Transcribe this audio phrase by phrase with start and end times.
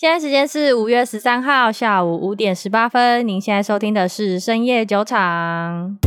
[0.00, 3.28] 现在时间是五月十三号下午五点十八分。
[3.28, 5.98] 您现在收听的是深夜酒场。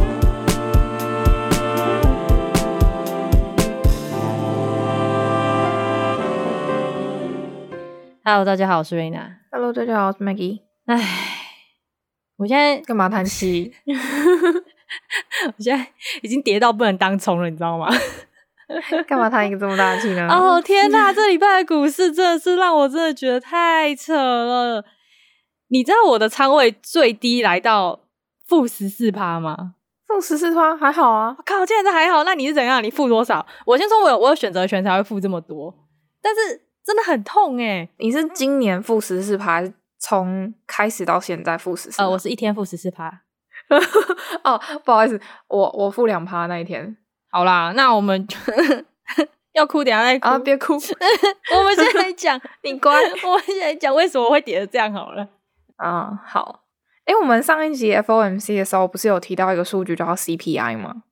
[8.24, 9.38] Hello，大家好，我是瑞娜。
[9.52, 10.62] Hello，大家好，我是 Maggie。
[10.88, 10.98] 唉，
[12.38, 13.76] 我现在干嘛叹气？
[15.56, 15.90] 我现在
[16.24, 17.94] 已经跌到不能当冲了，你知道吗？
[19.08, 20.28] 干嘛叹一个这么大气呢？
[20.30, 24.84] 哦天哪，这礼拜的股市真的是让我真的觉得太扯了。
[25.70, 28.02] 你知道我的仓位最低来到
[28.48, 29.76] 负十四趴吗？
[30.08, 31.36] 负十四趴还好啊。
[31.38, 32.24] 我靠，现在这还好？
[32.24, 32.84] 那你是怎样？
[32.84, 33.46] 你负多少？
[33.66, 35.74] 我先说我有我有选择权才会负这么多，
[36.22, 37.90] 但是真的很痛诶。
[37.98, 39.64] 你是今年负十四趴，
[40.00, 42.02] 从开始到现在负十四？
[42.02, 43.22] 呃，我是一天负十四趴。
[44.44, 46.98] 哦，不好意思，我我负两趴那一天。
[47.34, 48.28] 好啦，那我们
[49.54, 50.38] 要哭，等下再哭啊！
[50.38, 50.74] 别哭
[51.58, 55.28] 我们现在讲，你乖，我们现在讲为什么会跌得这样好了。
[55.84, 56.62] 嗯，好。
[57.06, 61.04] 诶、欸，我们上一集 FOMC 的时候不是有提到一个数据叫 CPI 吗？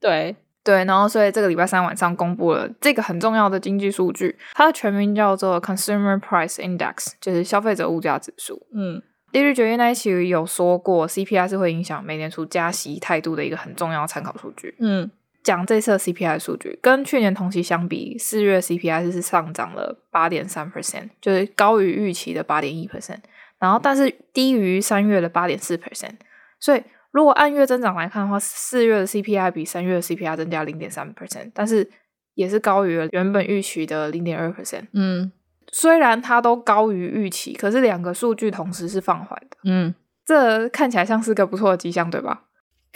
[0.00, 0.34] 对
[0.64, 8.66] 对，然后所以这个礼拜三晚上公布了这个很重要的经济数据，它的全名叫做 Consumer Price Index，就是消费者物价指数。
[8.74, 14.74] 嗯，利率决议那一期有说过，CPI 是会影响美联储加息态度的一个很重要参考数据。
[14.80, 15.08] 嗯。
[15.48, 23.20] 讲这次的 CPI 数据，跟去年同期相比，四月 CPI 是上涨了八点三 percent，就是高于预期的八点一 percent，
[23.58, 26.16] 然后但是低于三月的八点四 percent。
[26.60, 26.82] 所以
[27.12, 31.88] 如果按月增长来看的话，四月的 CPI 比三月的 CPI 增加零点三 percent，但是
[32.34, 34.88] 也是高于了原本预期的零点二 percent。
[34.92, 35.32] 嗯，
[35.72, 39.56] 虽然它都高于预期，可是两个数据同时是放缓的。
[39.64, 39.94] 嗯，
[40.26, 42.42] 这看起来像是个不错的迹象，对吧？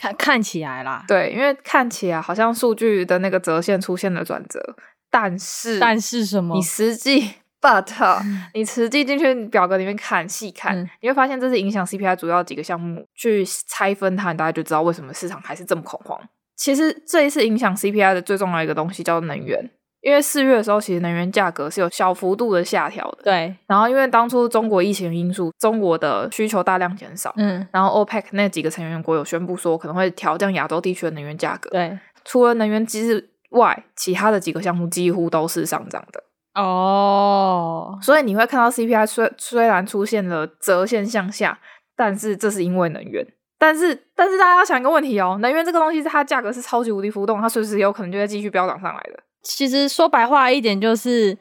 [0.03, 4.61] 看看起来啦，对，因为看起来好像数据的那个折线出现了转折，
[5.09, 6.57] 但是但是什么？
[6.57, 7.87] 你实际 but、
[8.25, 16.21] 嗯、你实际进去表格里面看细看，嗯、你会发现这是影响 CPI 主要几个项目，去拆分它，大家就知道为什么市场还是这么恐慌。
[16.57, 19.71] 其实这一次影响 CPI 的最重要一个东西叫做能源。
[20.03, 23.19] 因为四月的时候，其实能源价格是有小幅度的下调的。
[23.23, 23.57] 对。
[23.69, 27.33] 然后，因为当初中国疫情因素，中国的需求大量减少。
[27.37, 27.67] 嗯。
[27.71, 31.71] 然后，OPEC 那几个成员国有宣布说，可能会调降亚洲地区的能源价格。
[31.71, 31.97] 对。
[32.25, 36.25] 除了能源机制外，其他的几个项目几乎都是上涨的。
[36.61, 37.97] 哦。
[38.03, 41.61] 所以你会看到 CPI 虽虽然出现了折线向下，
[41.95, 43.25] 但是这是因为能源。
[43.57, 49.23] 但是，但是大家要想一个问题哦，能源这个东西，它价格是超级无敌浮动，它随时有可能就会继续飙涨上来的。
[49.43, 51.37] 其实说白话一点，就是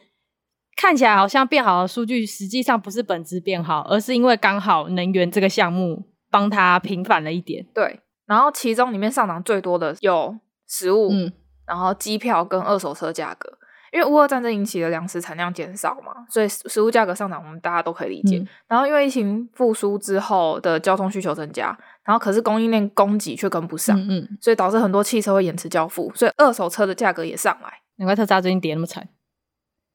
[0.75, 7.65] 看起来好像变好的数据，实际上不是本质变好，而是因为刚好能源这个项目帮它平反了一点。
[7.73, 10.35] 对，然后其中里面上涨最多的有
[10.67, 11.31] 食物，嗯，
[11.67, 13.51] 然后机票跟二手车价格，
[13.91, 18.37] 因为乌俄战争引起的粮食产量减少嘛，所以食物价格上涨，我们大家都可以理解。
[18.37, 27.80] 嗯，然后因为疫情复苏之后的交通需求增加，然后可是供应链供给却跟不上，嗯，嗯，所以导致很多汽车会延迟交付，所以二手车的价格也上来。
[28.01, 29.07] 难怪特斯拉最近跌那么惨。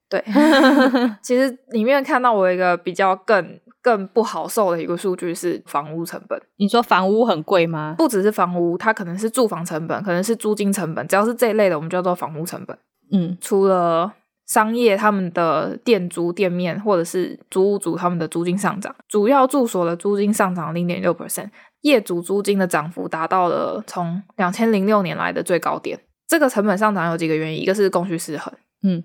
[0.09, 0.23] 对，
[1.21, 6.41] 其实里面看到我一个比较更更不好受的一个数据是房屋成本。
[6.59, 7.97] 你说房屋很贵吗？
[7.99, 12.79] 不只是房屋，它可能是住房成本，可能是租金成本，只要是这一类的，我们叫做房屋成本。
[13.11, 14.13] 嗯，除了
[14.47, 21.51] 商业他们的店租店面或者是租屋主他们的租金上涨，主要住所的租金上涨零点六 percent，
[21.81, 25.99] 业主租金的涨幅达到了从两千零六年来的最高点。
[26.27, 29.05] 这个成本上涨有几个原因，一个是供需失衡，嗯，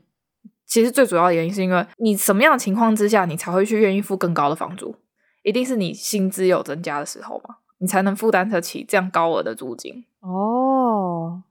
[0.65, 4.95] 其实最主要的原因是因为你什么样的情况之下，你才会去愿意付更高的房租？
[5.43, 10.05] 一定是你薪资有增加的时候嘛，你才能负担得起这样高额的租金。
[10.21, 11.43] 哦，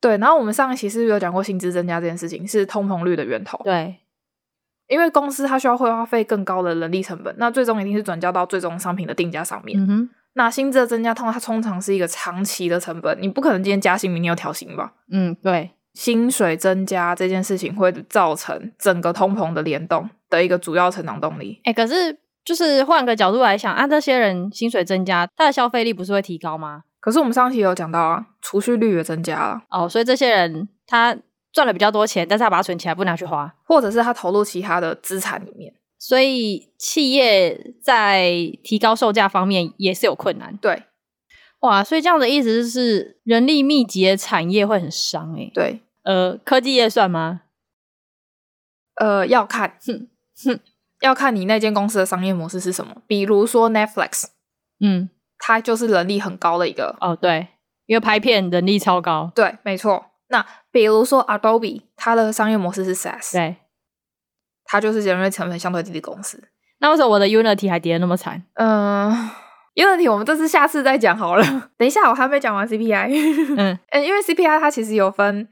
[0.00, 3.60] 对，然后我们上一期是不是有讲过薪资增加这件事情是通膨率的源头？
[3.64, 3.96] 对，
[4.86, 9.80] 因为公司它需要会花费更高的人力成本，那最终一定是转嫁到最终商品的定价上面。
[9.80, 10.10] 嗯哼。
[10.34, 14.92] 那薪资的增加，通它通常是一个长期的成本，你不可能今天加薪，明天又调薪吧？
[15.10, 21.60] 嗯，对，薪水增加这件事情会造成整个通膨的联动的一个主要成长动力。
[21.64, 26.84] 哎、欸，可是就是换个角度来想，啊，这些人薪水增加，他的消费力不是会提高吗？
[27.00, 31.16] 可是我们上期有讲到啊，储蓄率也增加了哦，所以这些人他
[31.52, 35.72] 赚了比较多钱，但是他把它存起来不拿去花，或者是他投入其他的资产里面。
[35.98, 38.30] 所以企业在
[38.62, 40.56] 提高售价方面也是有困难。
[40.56, 40.84] 对，
[41.60, 45.50] 哇，所以这样的意思就是人力密集的产业会很伤诶。
[45.52, 47.42] 对，呃，科技业算吗？
[48.94, 50.08] 呃，要看，哼
[50.44, 50.60] 哼，
[51.00, 53.02] 要看你那间公司的商业模式是什么。
[53.06, 54.26] 比如说 Netflix，
[54.80, 56.96] 嗯，它就是人力很高的一个。
[57.00, 57.48] 哦，对，
[57.86, 59.32] 因为拍片人力超高。
[59.34, 60.06] 对，没错。
[60.28, 63.32] 那比如说 Adobe，它的商业模式是 SaaS。
[63.32, 63.56] 对。
[64.68, 66.40] 它就是人力成本相对低的公司，
[66.80, 68.40] 那为什么我的 Unity 还跌得那么惨？
[68.54, 69.30] 嗯、呃、
[69.74, 71.44] ，Unity 我们这次下次再讲好了。
[71.76, 73.56] 等一下，我还没讲完 CPI。
[73.56, 75.48] 嗯，因为 CPI 它其实有分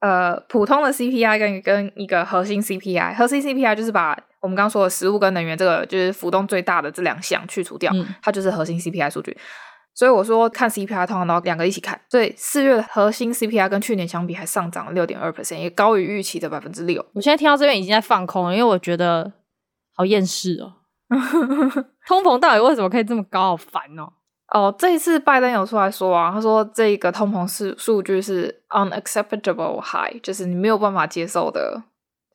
[0.00, 3.14] 呃普通的 CPI 跟跟一个核心 CPI。
[3.14, 9.36] 核心 CPI 就是把我们刚刚说的食物跟能源这个就是浮动最大的这两项去除掉，嗯、它就是核心 CPI 数据。
[9.98, 12.00] 所以我说看 CPI 通常都两个一起看。
[12.08, 17.04] 所以四月的核心 CPI 跟去年相比还上涨了六点二 percent，也高于预期的百分之六。
[17.14, 19.32] 我现在听到这边已经在放空了，因为我觉得
[19.96, 20.74] 好厌世哦。
[22.06, 23.40] 通膨到底为什么可以这么高？
[23.40, 24.08] 好烦哦。
[24.54, 31.82] 哦，这一次拜登有出来说啊，他说这个通膨是数据是 unacceptable high，就是你没有办法接受的，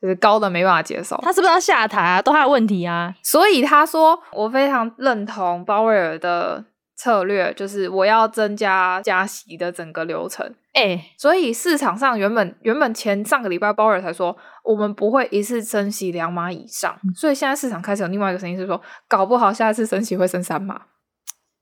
[0.01, 1.15] 就是高的没办法接受。
[1.21, 2.21] 他是不是要下台啊？
[2.21, 3.15] 都还有问题啊。
[3.23, 6.65] 所以他说，我非常认同鲍威尔的。
[6.95, 20.83] 策略就是我要增加加息的整个流程，哎、欸，所以市场上原本原本前上个礼拜鲍尔才说我们不会一次升息两码以上，嗯，所以现在市场开始有另外一个声音是说，搞不好下一次升息会升三码。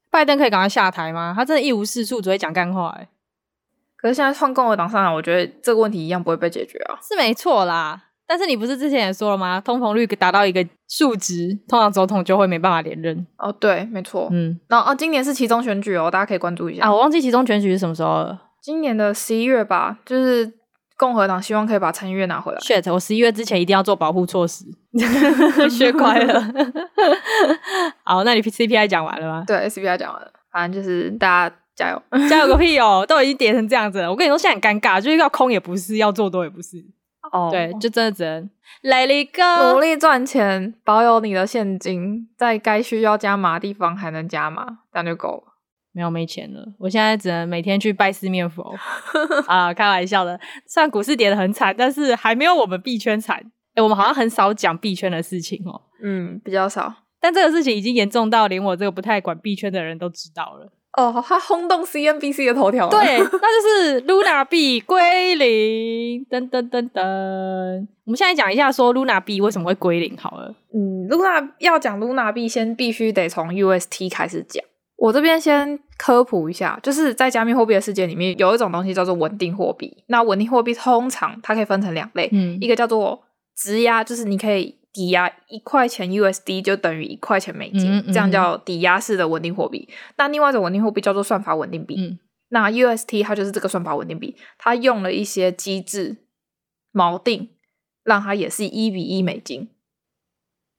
[0.09, 1.33] 拜登可以赶快下台吗？
[1.35, 2.89] 他真的一无是处，只会讲干话。
[2.99, 3.07] 哎，
[3.95, 8.09] 可是现在换共和党上来，我觉得这个问题一样不会被解决啊，是没错啦。
[8.31, 9.59] 但是你不是之前也说了吗？
[9.59, 13.27] 通膨率达到一个数值，通常总统就会没办法连任。
[13.37, 14.29] 哦，对，没错。
[14.31, 16.85] 嗯，然后哦，今年是其中选举哦，大家可以关注一下。
[16.85, 18.41] 啊，我忘记其中选举是什么时候了。
[18.61, 20.49] 今年的十一月吧，就是
[20.95, 22.59] 共和党希望可以把参议院拿回来。
[22.59, 24.63] Shit，我十一月之前一定要做保护措施。
[25.69, 26.41] 学乖了。
[28.05, 29.43] 好，那你 CPI 讲完了吗？
[29.45, 30.31] 对，CPI 讲完了。
[30.53, 33.05] 反正就是大家加油，加油个屁哦！
[33.05, 36.77] 都已经跌成这样子了，我跟你说现在很尴尬，就是要空也不是，要做多也不是。
[37.31, 38.49] 哦、oh，对，就真的只能
[38.83, 45.43] let it go，努力赚钱，保有你的现金，在该需要加码的地方还能加码，这样就够了。
[45.93, 48.73] 没有没钱了，我现在只能每天去拜四面佛
[49.45, 50.39] 啊，开玩笑的。
[50.65, 53.41] 虽然股市跌得很惨，但是还没有我们币圈惨。
[53.75, 55.81] 哎，我们好像很少讲币圈的事情哦。
[56.03, 56.93] 嗯，比较少。
[57.19, 60.71] 但这个事情已经严重到连我这个不太管币圈的人都知道了。
[60.97, 62.89] 哦，它轰动 CNBC 的头条。
[62.89, 67.87] 对，那就是 Luna 币归零，噔噔噔噔。
[68.03, 70.53] 我们现在讲一下，说 Luna 币为什么会归零好了。
[70.73, 74.61] 嗯，Luna 要讲 Luna 币，先必须得从 UST 开始讲。
[74.97, 80.03] 我这边先科普一下，就是在加密货币的世界里面，有一种东西叫做稳定货币。
[80.07, 83.23] 那稳定货币通常它可以分成两类，嗯，一个叫做
[83.55, 84.80] 质押，就是你可以。
[84.93, 89.87] 抵押一块钱 USD 就等于一块钱美金，嗯嗯，这样叫抵押式的稳定货币。
[90.17, 92.19] 那另外一种稳定货币叫做算法稳定币，嗯。
[92.49, 96.17] 那 UST 它就是这个算法稳定币，它用了一些机制
[96.91, 97.51] 锚定，
[98.03, 99.69] 让它也是一比一美金。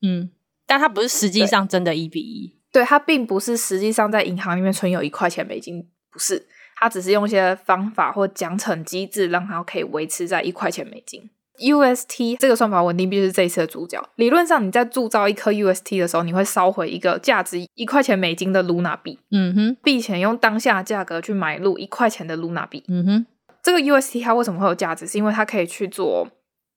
[0.02, 0.30] 嗯，
[0.66, 2.58] 但它不是实际上真的一比一。
[2.70, 11.30] 对，它并不是实际上在银行里面存有一块钱美金，不是，它只是用一些方法或奖惩机制，让它可以维持在一块钱美金。
[11.62, 14.02] UST 这个算法稳定币是这一次的主角。
[14.16, 19.18] 理论上，你在铸造一颗 UST 的时候，你会烧毁一个价值一块钱美金的 Luna 币。
[19.30, 22.82] 嗯哼，并且用当下价格去买入一块钱的 Luna 币。
[22.88, 23.26] 嗯哼，
[23.62, 25.06] 这个 UST 它为什么会有价值？
[25.06, 26.28] 是因为它可以去做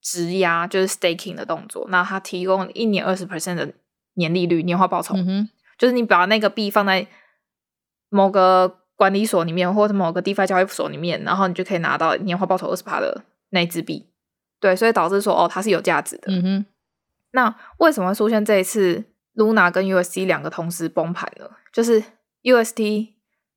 [0.02, 1.88] 质押，就是 staking 的动作。
[1.90, 3.74] 那它提供一年二十 percent 的
[4.14, 5.16] 年利率，年化报酬。
[5.16, 5.50] 嗯哼，
[5.80, 7.08] 就是你把那个币放在
[8.10, 14.06] 某个管理所里面，或者某个 DeFi 交易所里面，然后你就可以拿到年化报酬二十趴的那支币。
[14.66, 16.24] 对，所以导致说哦，它是有价值的。
[16.28, 16.66] 嗯哼。
[17.34, 19.04] 那为什么会出现这一次
[19.36, 21.48] Luna 跟 UST 两个同时崩盘呢？
[21.72, 22.02] 就是
[22.42, 23.10] UST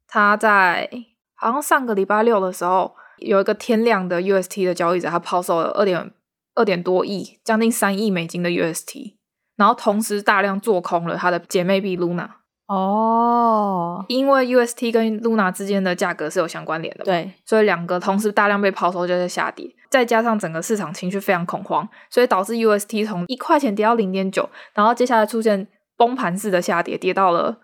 [0.06, 0.90] 它在
[1.34, 6.12] 好像上个礼拜六的时候，有一个天量的 UST 的交易者，他抛售了二点
[6.54, 9.14] 二点多亿，将近三亿美金的 UST，
[9.56, 12.28] 然后同时大量做空了他的姐妹币 Luna。
[12.66, 27.60] 哦，因为 UST 跟 Luna 之间的价格是有相关联的，对，所以两个同时大量被抛售，就在下跌，再加上整个市场情绪非常恐慌，所以导致 UST 从一块钱跌到零点九，然后接下来出现崩盘式的下跌，跌到了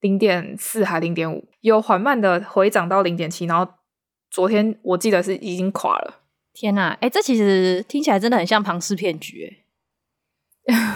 [0.00, 3.72] 零点四还零点五，有缓慢的回涨到零点七，然后
[4.30, 6.20] 昨天我记得是已经垮了。
[6.54, 9.64] 天哪，哎，这其实听起来真的很像庞氏骗局，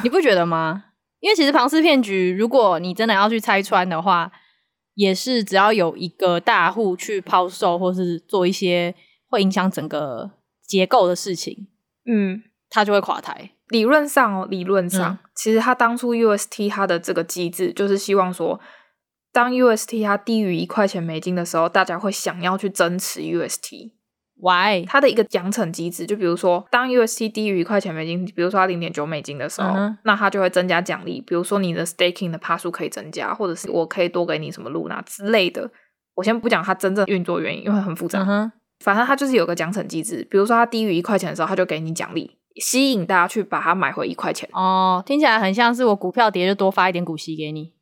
[0.03, 0.85] 你不觉得吗？
[1.21, 4.31] 因为其实庞氏骗局，如果你真的要去拆穿的话，
[4.95, 8.95] 也是只要有一个大户去抛售，或是做一些
[9.29, 10.31] 会影响整个
[10.67, 11.69] 结构的事情，
[12.05, 13.51] 嗯，它就会垮台。
[13.69, 18.61] 理论上哦，理论上，嗯，其实它当初 UST 它的这个机制，就是希望说，
[19.33, 23.93] 当 UST 它低于一块钱美金的时候，大家会想要去增持 UST。
[24.39, 24.85] Why？
[24.87, 29.97] 它的一个奖惩机制，就比如说，当 UST 低于一块钱美金，比如说它零点九美金的时候，uh-huh.
[30.05, 35.71] 那它就会增加奖励，比如说你的 staking 的帕数可以增加，或者是我可以多给你什么 Luna 之类的。
[36.15, 38.21] 我先不讲它真正运作原因，因为很复杂。
[38.23, 38.51] Uh-huh.
[38.81, 44.49] 反正它就是有个奖惩机制，比如说它低于一块钱的时候，它就给你奖励吸引大家去把它买回一块钱。
[44.53, 47.75] 哦，听起来很像是我股票跌就多发一点股息给你。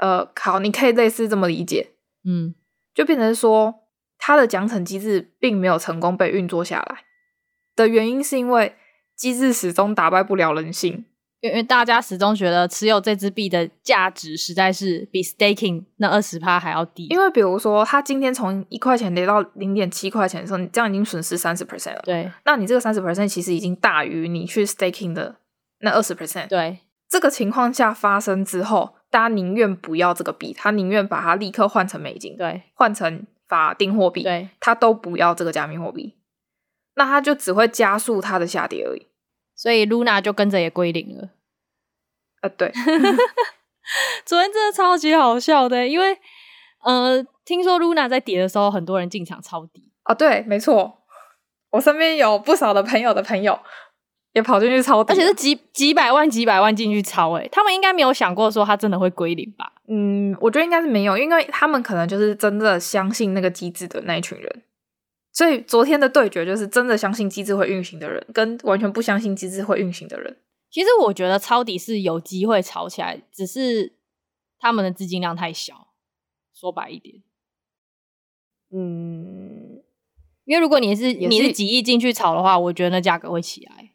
[0.00, 1.90] 呃，好，你可以类似这么理解。
[2.24, 2.54] 嗯，
[2.94, 3.74] 就变成说，
[4.18, 7.04] 它的奖惩机制并没有成功被运作下来
[7.76, 8.74] 的原因，是因为
[9.14, 11.04] 机制始终打败不了人性。
[11.42, 17.06] 因为大家始终觉得持有这支币的价值实在是比 staking 那二十趴还要低。
[17.08, 22.02] 因为比如说，它今天从一块钱跌到零点七块钱的时候，你这样已经损失三十 percent 了。
[22.04, 25.34] 对，那你这个三十 percent 其实已经大于你去 staking 的
[25.80, 26.46] 那二十 percent。
[26.46, 36.14] 对，这个情况下发生之后，大家宁愿不要这个币，他宁愿把它立刻换成美金，对，换成法定货币，对，他都不要这个加密货币，
[36.94, 39.08] 那它就只会加速它的下跌而已。
[39.62, 41.28] 所以 Luna 就跟着也归零了。
[42.40, 42.72] 呃，对，
[44.26, 46.18] 昨天真的超级好笑的，因为
[46.84, 49.92] 呃，听说 Luna 在跌的时候，很多人进场抄底。
[50.06, 50.98] 哦，对，没错，
[51.70, 53.56] 我身边有不少的朋友的朋友
[54.32, 59.74] 也跑进去抄底，而且是几几百万、几百万进去抄，诶，他们应该没有想过说他真的会归零吧？
[59.86, 64.62] 嗯，我觉得应该是没有，因为他们可能就是真的相信那个机制的那一群人，
[65.32, 70.38] 所以昨天的对决就是真的相信机制会运行的人，跟完全不相信机制会运行的人。
[70.70, 73.96] 其实我觉得抄底是有机会炒起来，只是
[74.58, 75.88] 他们的资金量太小。
[76.54, 77.16] 说白一点，
[78.72, 79.82] 嗯，
[80.44, 83.94] 因为如果你是，是你是几亿进去炒的话，我觉得那价格会起来。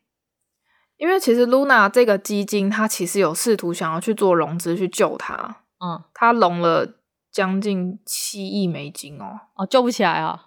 [0.97, 5.63] 因为其实 Luna 这个基金，它其实有试图想要去做融资去救它。
[5.79, 6.95] 嗯，它融了
[7.31, 9.39] 将近七亿美金哦。
[9.55, 10.46] 哦，救不起来啊，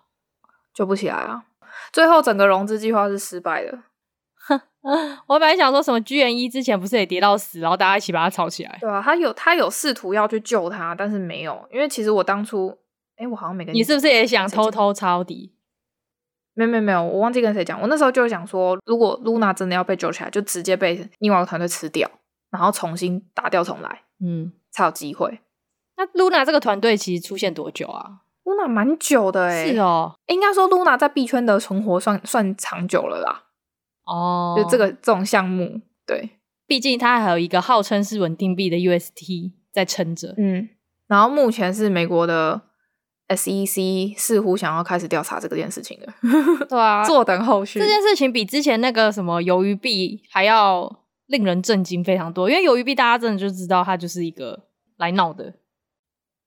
[0.74, 1.44] 救不起来啊！
[1.92, 3.78] 最后整个融资计划是失败的。
[5.26, 8.78] 我本来想说什么居然一之前不是也跌到死，然后大家一起把它炒起来。
[8.80, 12.76] 对啊，他有他有试图要去救他，但是没有，因为其实我当初，
[13.16, 13.78] 哎，我好像没跟你。
[13.78, 15.52] 你是不是也想偷偷抄底？
[16.54, 17.80] 没有没有没有，我忘记跟谁讲。
[17.80, 22.10] 我那时候就想说，如果 Luna 真的要被救起来，就直接被另外一个团队吃掉，
[22.50, 25.40] 然后重新打掉重来，嗯，才有机会。
[25.96, 28.20] 那 Luna 这个团队其实出现多久啊
[28.50, 33.45] ？Luna 蛮久的哎，是哦，应该说 Luna 在币圈的存活算算长久了啦。
[34.07, 36.30] 哦，就这个这种项目，对，
[36.66, 40.69] 毕竟它还有一个号称是稳定币的 UST 在撑着，嗯，
[41.07, 42.62] 然后目前是美国的
[43.28, 46.12] SEC 似乎想要开始调查这个件事情了，
[46.69, 47.78] 对啊， 坐等后续。
[47.78, 54.64] 这件事情比之前那个什么鱿鱼币还要令人震惊非常多，因为鱿鱼币大家真的就知道它就是一个
[54.97, 55.54] 来闹的。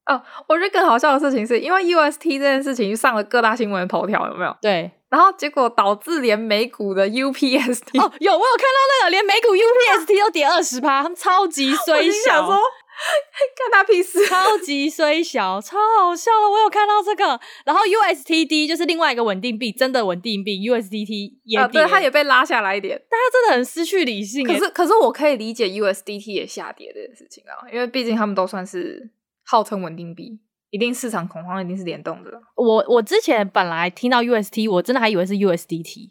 [0.06, 4.56] 哦，我觉得更好笑的事情是因为 UST 这件事情上了各大新闻头条，有没有？
[4.62, 4.92] 对。
[5.10, 12.46] 然后结果导致连美股的 UPST 哦，有我有看到那个，连美股 UPST 都跌二十趴，他们超级 衰小。
[12.48, 16.50] 说看他屁事，超级衰小，超好笑的。
[16.50, 22.98] 我有看到这个，然后 USTD 就是另外一个稳定币，真的稳定币 USDT 也对，它也被拉下来一点。
[22.98, 24.46] 大家真的很失去理性。
[24.48, 29.10] 可是，可是我可以理解 USDT 也下跌这件事情啊，因为毕竟他们都算是
[29.44, 30.42] 号称稳定币。
[30.70, 32.32] 一定市场恐慌，一定是联动的。
[32.56, 36.10] 我我之前本来听到 UST，我真的还以为是 USDT。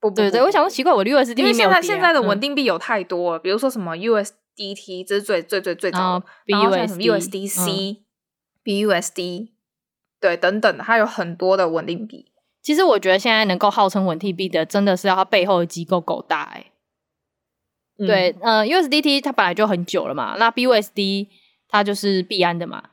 [0.00, 8.04] 不，不，不，对对，我想说奇怪，我的 USDT 因为现在、啊、现在的稳嗯、定币有太多了，比如说什么 USDT，这是最最最最早的，然后像什么 USDC、嗯、
[8.64, 9.50] BUSD，
[10.18, 12.32] 对，等等，它有很多的稳定币。
[12.62, 16.72] 其实我觉得现在能够号称稳定币的，真的是要它背后的机构够大哎、
[17.98, 18.06] 欸。
[18.06, 21.28] 对，呃，USDT 它本来就很久了嘛，那 BUSD
[21.70, 22.90] 它就是币安的嘛。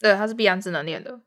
[0.00, 1.20] 对，它是币安智能链的，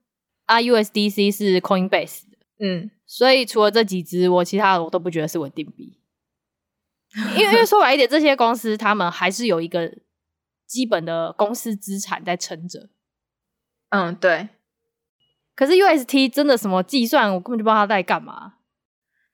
[0.46, 5.98] 啊，USDC 是 Coinbase 的，嗯，所以除了这几只，我其他的我都不觉得是稳定币，
[7.38, 9.94] 因为因为说白一点，这些公司他们还是有一个
[10.68, 12.90] 基本的公司资产在撑着，
[13.90, 14.50] 嗯，对。
[15.56, 18.56] 可是 UST 真的什么计算，我根本就不知道它在干嘛，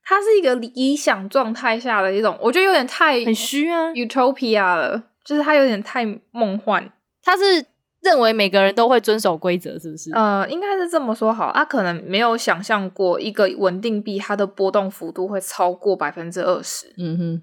[0.03, 7.65] 它是一个理想状态下的一种，我觉得有点太很虚啊，Utopia 了，就是它有点太梦幻，它是。
[8.03, 10.11] 认为每个人都会遵守规则，是不是？
[10.13, 11.51] 呃，应该是这么说好。
[11.53, 16.91] 他可能没有想象过一个稳定币，它的波动幅度会超过百分之二十。
[16.97, 17.41] 嗯哼，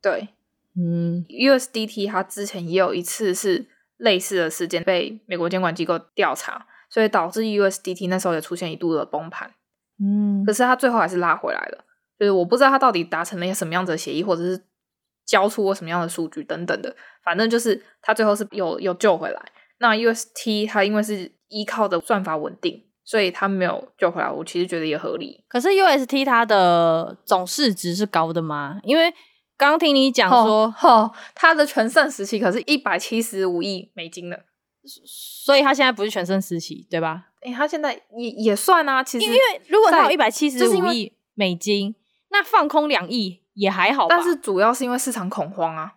[0.00, 0.28] 对，
[0.76, 3.66] 嗯，USDT 它之前也有一次是
[3.96, 9.50] 类似的事件被美国监管机构调查，所以导致 USDT 那时候也出现一度的崩盘。
[10.00, 11.84] 嗯，可是它最后还是拉回来了。
[12.16, 14.67] 就是我不知道他到底达成了一些什么样子的协议，或者是。
[15.28, 19.52] 交出过什么样的数据等等的，反正就是他最后是有有救回来。
[19.78, 24.30] 那 UST 它因为是依靠的算法稳定，所以它没有救回来。
[24.30, 25.44] 我其实觉得也合理。
[25.46, 28.80] 可是 UST 它的总市值是高的吗？
[28.82, 29.10] 因为
[29.58, 34.44] 刚刚听你讲说，哦，它的全盛时期可是一百七十五亿美金的，
[35.04, 37.26] 所以它现在不是全盛时期，对吧？
[37.42, 39.04] 诶，它现在也也算啊。
[39.04, 41.94] 其实因为如果它有一百七十五亿美金。
[42.30, 45.94] 那那放空两亿也还好吧，但是主要是因为市场恐慌啊。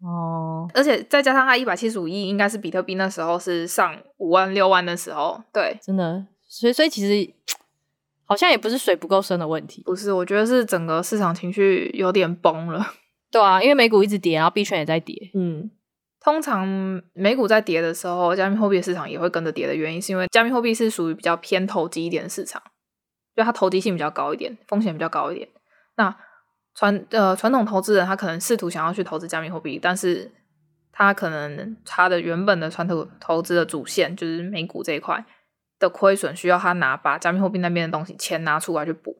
[0.00, 7.34] 哦，而且再加上它一百七十五亿，应该是比特币那时候是上五万六万的时候，对，真的，所以所以其实
[8.24, 12.86] 好像也不是水不够深的问题，不是，我觉得是整个市场情绪有点崩了，
[13.32, 15.68] 对啊，因为美股一直跌，然后币圈也在跌，嗯，
[16.20, 22.62] 通常美股在跌的时候，加密货币市场也会跟着跌的原因，是因为加密货币是属于比较偏投机一点的市场，
[23.34, 25.48] 就它投机性比较高一点，风险比较高一点，
[25.96, 26.16] 那。
[26.78, 30.30] 传呃传统投资人他可能试图想要去投资加密货币，但是
[30.92, 35.24] 他可能他的原本的传统投资的主线就是美股这一块
[35.80, 39.16] 的亏损，需要他拿把加密货币那边的东西钱拿出来去补。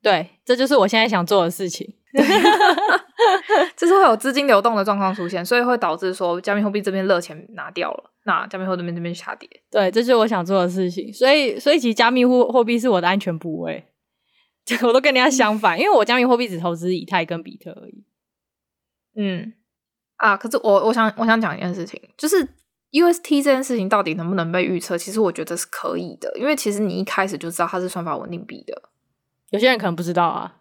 [0.00, 1.92] 对，这就是我现在想做的事情，
[3.76, 9.50] 就是会有资金流动的状况出现，所以会导致说加密货币这边热钱拿掉了，那加密货币这边这边下跌。
[9.72, 13.84] 对，这就是我想做的事情，所以所以其实加密货货币是我的安全部位。
[14.82, 18.04] 我都跟人家相反，因为我加密货币只投资以太跟比特而已。
[19.16, 19.52] 嗯，
[20.16, 22.46] 啊，可是我我想我想讲一件事情，就是
[22.92, 24.96] UST 这件事情到底能不能被预测？
[24.96, 28.90] 其实我觉得是可以的，因为其实你一开始就知道它是算法稳定币的。
[29.50, 30.58] 有些人可能不知道啊，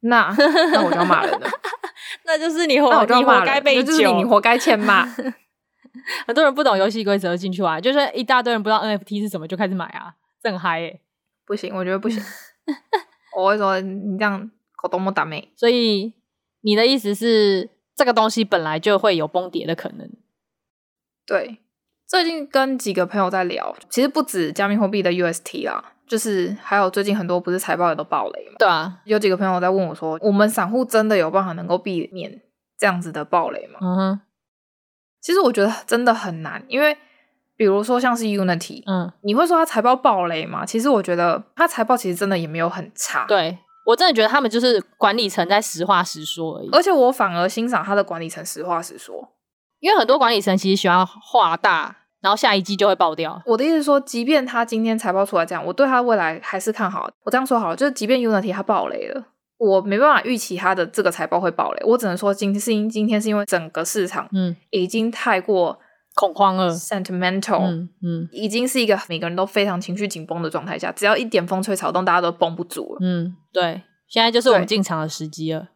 [0.00, 0.34] 那
[0.72, 1.48] 那我就要骂人了，
[2.26, 5.06] 那就是你活你活该被就是你，你活该欠骂。
[6.26, 11.00] 很多人不懂游戏规则进去玩，就是一大堆人不知道 NFT 是什么就开始买啊，这很嗨欸。
[11.44, 12.22] 不行，我觉得不行。
[13.36, 16.12] 我会说你这样搞多么倒霉，所以
[16.60, 20.10] 你的意思是这个东西本来就会有崩跌的可能。
[21.26, 21.58] 对，
[22.06, 28.54] 最近跟几个朋友在聊，其实不止加密货币的 UST 啦，就是还有最近很多不是财报也都爆雷嘛。
[28.58, 32.40] 对啊，有几个朋友在问我说，我们散户真的有办法能够避免
[32.78, 33.78] 这样子的爆雷吗？
[33.82, 34.20] 嗯哼，
[35.20, 36.96] 其实我觉得真的很难，因为。
[37.58, 40.64] 比如说像是 Unity，嗯，你会说它财报爆雷吗？
[40.64, 43.26] 其实我觉得它财报其实真的也没有很差。
[43.26, 46.68] 对，我真的觉得他们就是管理层在实话实说而已。
[46.70, 49.30] 而且我反而欣赏他的管理层实话实说，
[49.80, 53.42] 因为很多管理层其实喜欢画大，然后下一季就会爆掉。
[53.44, 57.10] 我的意思是说，即便他今天财报出来这样，我对他未来还是看好。
[57.24, 59.24] 我这样说好了，就是即便 Unity 它爆雷了，
[59.56, 61.82] 我没办法预期它的这个财报会爆雷。
[61.84, 65.76] 我只能说今天是因今天是因为整个市场嗯已经太过。
[66.18, 72.98] 恐慌了，sentimental，嗯嗯，已经是一个每个人都非常情绪紧绷的状态下，只要一点风吹草动，大家都绷不住了。
[73.00, 75.68] 嗯，对，现在就是我们进场的时机了。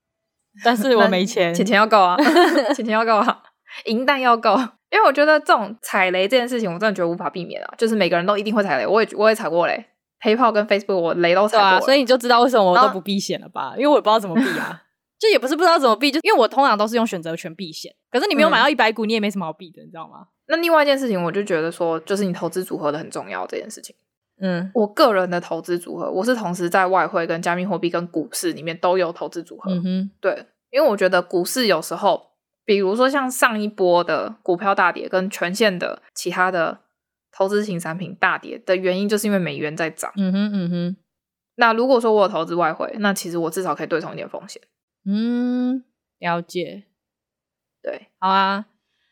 [0.62, 2.14] 但是我没钱，钱钱要够啊，
[2.76, 3.42] 钱钱要够啊，
[3.86, 4.54] 银弹要够。
[4.90, 8.86] 因为我觉得这种踩雷这件事情，我真的觉得无法避免啊，就是每个人都一定会踩雷。
[8.86, 9.84] 我也我也踩过雷
[10.22, 13.72] ，PayPal 跟 Facebook 我雷都踩过，啊，所以你就知道为什么我都不避险了吧？
[13.76, 14.82] 因为我也不知道怎么避啊。
[15.18, 17.94] 就也不是不知道怎么避，就因为我通常都是用选择权避险。
[18.10, 20.28] 可是你没有买到一百股，嗯，你也没什么好避的，你知道吗？
[20.48, 23.96] 那另外一件事情，我就觉得说，就是你投资组合的很重要这件事情。
[24.40, 29.72] 嗯，我个人的投资组合，我是同时在外汇、跟加密货币、跟股市里面都有投资组合。
[29.72, 32.32] 嗯哼，对，因为我觉得股市有时候，
[32.64, 36.80] 比如说像上一波的股票大跌，跟全线的其他的
[37.32, 40.12] 投资型产品大跌的原因，就是因为美元在涨。
[40.16, 40.96] 嗯哼，嗯哼。
[41.56, 44.60] 那如果说我有投资外汇，那其实我至少可以对冲一点风险。
[45.06, 45.84] 嗯，
[46.18, 46.84] 了解。
[47.82, 48.66] 对，好啊。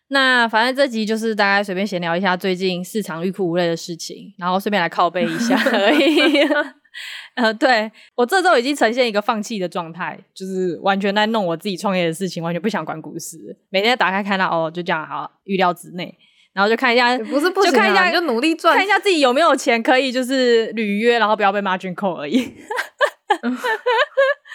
[0.09, 6.47] 那反正这集就是大概随便闲聊一下最近市场欲哭无泪的事情，然后顺便来靠背一下而已。
[7.35, 13.37] 呃，对，我这周已经呈现一个放弃的状态，就是完全在弄我自己创业的事情，完全不想管股市。
[13.71, 16.17] 每天打开看到哦，就这样好，预料之内。
[16.53, 22.37] 然后就看一下，不是不就看一下，就努力赚，看一下自己有没有钱可以就是履约，然后不要被 margin call 而已。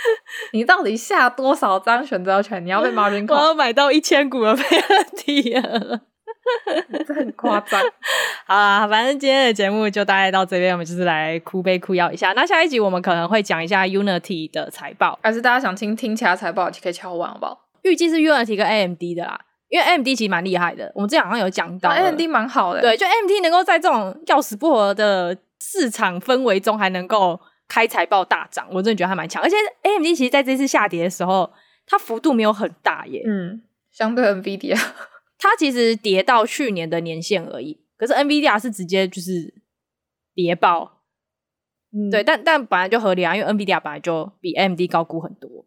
[0.53, 2.63] 你到底下多少张选择权？
[2.65, 3.35] 你要被 margin call？
[3.35, 6.01] 我要买到一千股的没问题了，
[7.07, 7.81] 这很夸张。
[8.47, 12.33] 好啦，反正今天的节目就大概到这边，我们就是来哭悲哭腰一下。
[12.33, 17.65] 那下一集我们可能会讲一下 Unity 的财报，还是大家想听听其他财报，可以敲完好不好？
[17.83, 22.81] 预计是 Unity 跟 AMD 的啦，因为 AMD 其实蛮厉害的，我们之前好像有讲到，AMD 蛮好的。
[22.81, 27.39] 对，就 AMD 能够在这种要死不活的市场氛围中，还能够。
[27.69, 31.53] 开财报大涨，我真的觉得还蛮强，而且 AMD 其实在这次下跌的时候，
[31.85, 33.23] 它幅度没有很大耶。
[33.25, 34.75] 嗯，相对 NVIDIA，
[35.37, 37.79] 它其实跌到去年的年限而已。
[37.95, 39.53] 可是 NVIDIA 是直接就是
[40.33, 41.03] 跌爆，
[41.93, 45.65] 嗯，对，但但本来就合理啊，因为 NVIDIA 本来就比 AMD 高估很多。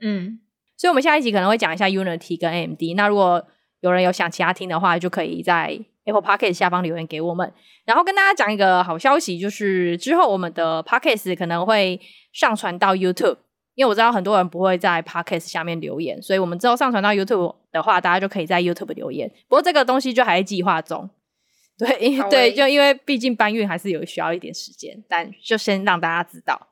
[0.00, 0.40] 嗯，
[0.76, 2.80] 所以我们下一集可能会讲一下 Unity 跟 AMD。
[2.96, 3.46] 那如果
[3.80, 5.86] 有人有想其他听的话，就可以在。
[6.04, 7.52] Apple Podcast 下方留言给我们，
[7.84, 12.00] 然后跟大家讲一个好消息，就是之后我们的 Podcast 可能会
[12.32, 13.36] 上传到 YouTube，
[13.74, 19.28] 因为我知道很多人不会在 Podcast 下面留言，所以我们之后上传到 YouTube 的话，大家就可以在 YouTube 留言。
[19.48, 21.08] 不过这个东西就还在计划中，
[21.78, 26.68] 对因对，就因为毕竟搬运还是有需要一点时间，但就先让大家知道。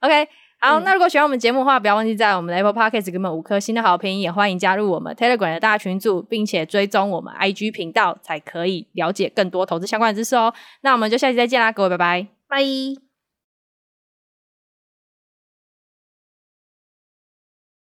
[0.00, 0.28] OK，
[0.60, 10.54] 好，嗯、那如果喜欢我们节目的话，不要忘记在我们的 Apple Podcast 给我们五颗星的好评，也欢迎加入我们 Telegram 的大群组，并且追踪我们 IG 频道，才可以了解更多投资相关的知识哦。
[10.80, 13.13] 那我们就下期再见啦，各位，拜拜，拜。